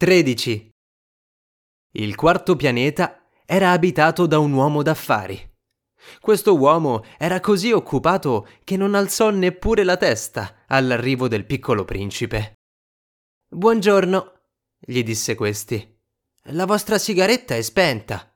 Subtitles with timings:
[0.00, 0.70] 13.
[1.94, 5.56] Il quarto pianeta era abitato da un uomo d'affari.
[6.20, 12.60] Questo uomo era così occupato che non alzò neppure la testa all'arrivo del piccolo principe.
[13.48, 14.34] Buongiorno,
[14.78, 15.98] gli disse questi.
[16.50, 18.32] La vostra sigaretta è spenta.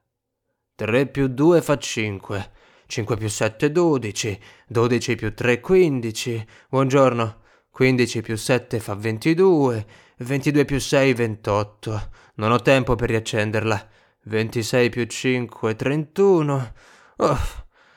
[0.74, 2.52] 3 più 2 fa 5.
[2.88, 4.40] 5 più 7 12.
[4.66, 6.46] 12 più 3 15.
[6.68, 7.40] Buongiorno.
[7.70, 9.86] 15 più 7 fa 22.
[10.22, 12.10] 22 più 6 28.
[12.36, 13.88] Non ho tempo per riaccenderla.
[14.24, 16.72] 26 più 5 31.
[17.16, 17.38] Oh,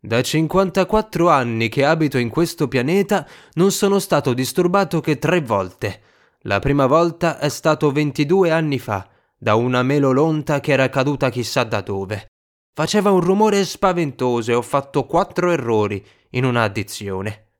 [0.00, 6.00] Da 54 anni che abito in questo pianeta non sono stato disturbato che tre volte.
[6.44, 11.64] La prima volta è stato 22 anni fa, da una melolonta che era caduta chissà
[11.64, 12.28] da dove.
[12.76, 17.50] Faceva un rumore spaventoso e ho fatto quattro errori in una addizione.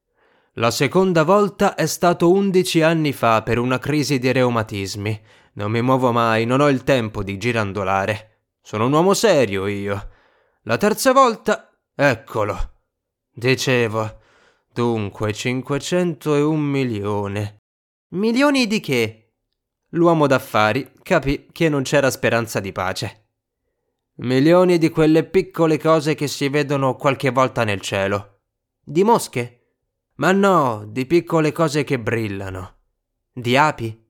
[0.54, 5.22] La seconda volta è stato undici anni fa per una crisi di reumatismi.
[5.52, 8.48] Non mi muovo mai, non ho il tempo di girandolare.
[8.60, 10.08] Sono un uomo serio io.
[10.62, 12.80] La terza volta, eccolo.
[13.32, 14.18] Dicevo,
[14.72, 17.56] dunque 501 milioni.
[18.14, 19.34] Milioni di che?
[19.90, 23.23] L'uomo d'affari capì che non c'era speranza di pace.
[24.16, 28.42] Milioni di quelle piccole cose che si vedono qualche volta nel cielo.
[28.80, 29.62] Di mosche?
[30.16, 32.76] Ma no, di piccole cose che brillano.
[33.32, 34.00] Di api?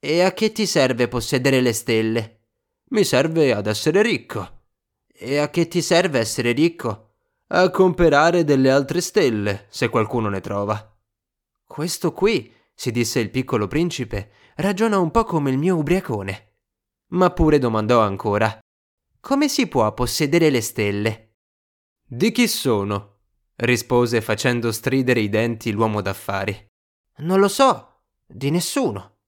[0.01, 2.47] E a che ti serve possedere le stelle?
[2.91, 4.67] Mi serve ad essere ricco.
[5.13, 7.15] E a che ti serve essere ricco?
[7.47, 10.97] A comprare delle altre stelle, se qualcuno ne trova.
[11.65, 16.53] Questo qui, si disse il piccolo principe, ragiona un po' come il mio ubriacone.
[17.07, 18.57] Ma pure domandò ancora.
[19.19, 21.33] Come si può possedere le stelle?
[22.05, 23.17] Di chi sono?
[23.57, 26.67] rispose facendo stridere i denti l'uomo d'affari.
[27.17, 29.18] Non lo so, di nessuno.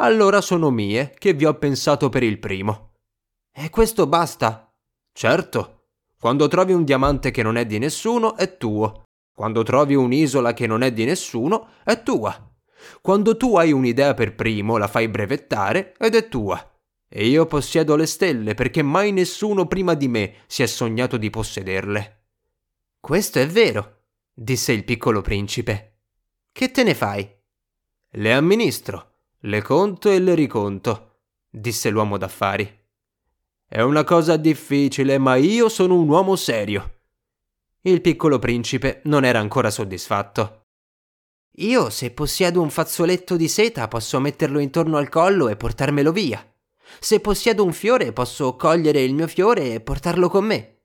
[0.00, 2.92] Allora sono mie, che vi ho pensato per il primo.
[3.52, 4.72] E questo basta?
[5.12, 5.86] Certo.
[6.16, 9.06] Quando trovi un diamante che non è di nessuno, è tuo.
[9.32, 12.48] Quando trovi un'isola che non è di nessuno, è tua.
[13.00, 16.78] Quando tu hai un'idea per primo, la fai brevettare ed è tua.
[17.08, 21.28] E io possiedo le stelle perché mai nessuno prima di me si è sognato di
[21.28, 22.26] possederle.
[23.00, 26.02] Questo è vero, disse il piccolo principe.
[26.52, 27.28] Che te ne fai?
[28.10, 29.07] Le amministro
[29.42, 32.68] le conto e le riconto, disse l'uomo d'affari.
[33.68, 37.02] È una cosa difficile, ma io sono un uomo serio.
[37.82, 40.62] Il piccolo principe non era ancora soddisfatto.
[41.58, 46.44] Io, se possiedo un fazzoletto di seta, posso metterlo intorno al collo e portarmelo via.
[46.98, 50.80] Se possiedo un fiore, posso cogliere il mio fiore e portarlo con me.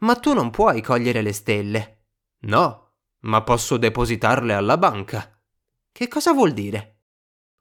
[0.00, 2.04] Ma tu non puoi cogliere le stelle.
[2.42, 5.40] No, ma posso depositarle alla banca.
[5.90, 6.97] Che cosa vuol dire?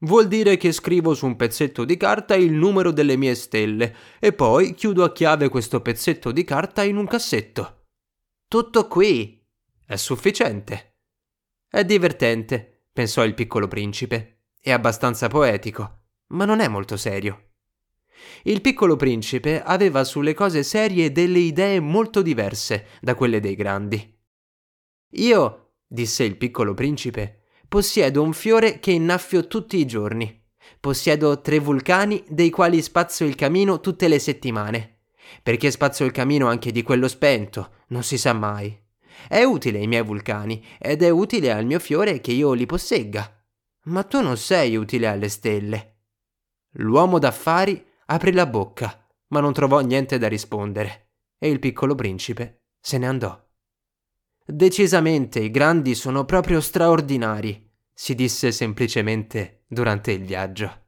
[0.01, 4.31] Vuol dire che scrivo su un pezzetto di carta il numero delle mie stelle e
[4.31, 7.85] poi chiudo a chiave questo pezzetto di carta in un cassetto.
[8.47, 9.43] Tutto qui.
[9.85, 10.97] È sufficiente.
[11.67, 14.43] È divertente, pensò il piccolo principe.
[14.59, 17.53] È abbastanza poetico, ma non è molto serio.
[18.43, 24.15] Il piccolo principe aveva sulle cose serie delle idee molto diverse da quelle dei grandi.
[25.11, 30.41] Io, disse il piccolo principe, Possiedo un fiore che innaffio tutti i giorni.
[30.79, 35.01] Possiedo tre vulcani dei quali spazzo il camino tutte le settimane.
[35.43, 38.73] Perché spazzo il camino anche di quello spento, non si sa mai.
[39.27, 43.29] È utile ai miei vulcani ed è utile al mio fiore che io li possegga.
[43.85, 46.03] Ma tu non sei utile alle stelle.
[46.77, 52.61] L'uomo d'affari aprì la bocca, ma non trovò niente da rispondere, e il piccolo principe
[52.79, 53.46] se ne andò.
[54.49, 60.86] Decisamente i grandi sono proprio straordinari, si disse semplicemente durante il viaggio.